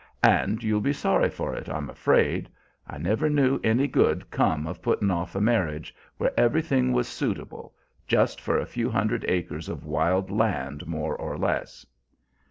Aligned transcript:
"And 0.23 0.63
you'll 0.63 0.81
be 0.81 0.93
sorry 0.93 1.29
for 1.29 1.53
it, 1.53 1.69
I'm 1.69 1.87
afraid. 1.87 2.49
I 2.87 2.97
never 2.97 3.29
knew 3.29 3.59
any 3.63 3.87
good 3.87 4.31
come 4.31 4.65
of 4.65 4.81
puttin' 4.81 5.11
off 5.11 5.35
a 5.35 5.39
marriage, 5.39 5.93
where 6.17 6.33
everything 6.39 6.91
was 6.91 7.07
suitable, 7.07 7.75
just 8.07 8.41
for 8.41 8.57
a 8.57 8.65
few 8.65 8.89
hundred 8.89 9.23
acres 9.27 9.69
of 9.69 9.85
wild 9.85 10.31
land, 10.31 10.87
more 10.87 11.15
or 11.15 11.37
less." 11.37 11.85